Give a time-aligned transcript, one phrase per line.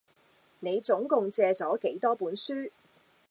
[0.61, 2.71] 你總共借咗幾多本書？